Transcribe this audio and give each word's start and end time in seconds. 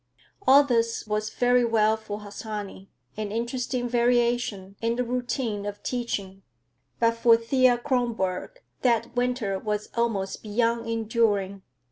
All 0.47 0.63
this 0.63 1.05
was 1.05 1.29
very 1.29 1.63
well 1.63 1.95
for 1.95 2.21
Harsanyi; 2.21 2.89
an 3.17 3.31
interesting 3.31 3.87
variation 3.87 4.75
in 4.81 4.95
the 4.95 5.03
routine 5.03 5.63
of 5.67 5.83
teaching. 5.83 6.41
But 6.99 7.11
for 7.13 7.37
Thea 7.37 7.77
Kronborg, 7.77 8.63
that 8.81 9.15
winter 9.15 9.59
was 9.59 9.89
almost 9.93 10.41
beyond 10.41 10.87
enduring. 10.89 11.61